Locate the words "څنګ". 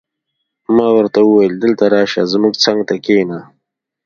2.63-2.79